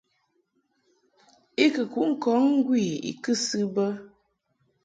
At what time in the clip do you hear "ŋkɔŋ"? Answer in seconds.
2.11-2.41